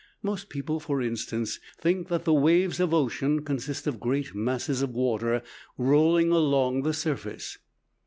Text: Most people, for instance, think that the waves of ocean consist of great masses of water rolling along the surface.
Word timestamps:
Most 0.23 0.49
people, 0.49 0.79
for 0.79 0.99
instance, 0.99 1.59
think 1.77 2.07
that 2.07 2.25
the 2.25 2.33
waves 2.33 2.79
of 2.79 2.91
ocean 2.91 3.45
consist 3.45 3.85
of 3.85 3.99
great 3.99 4.33
masses 4.33 4.81
of 4.81 4.95
water 4.95 5.43
rolling 5.77 6.31
along 6.31 6.81
the 6.81 6.91
surface. 6.93 7.59